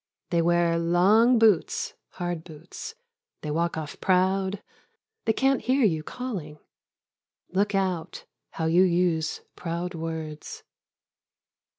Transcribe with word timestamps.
They 0.31 0.41
wear 0.41 0.79
long 0.79 1.37
boots, 1.37 1.93
hard 2.13 2.43
boots; 2.43 2.95
they 3.41 3.51
walk 3.51 3.77
off 3.77 4.01
proud; 4.01 4.63
they 5.25 5.31
can't 5.33 5.61
hear 5.61 5.85
j 5.85 5.95
ou 5.95 6.01
calling— 6.01 6.57
Look 7.53 7.75
out 7.75 8.25
how 8.53 8.65
you 8.65 8.81
use 8.81 9.41
proud 9.55 9.93
words. 9.93 10.63